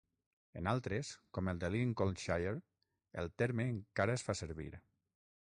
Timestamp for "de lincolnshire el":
1.63-3.31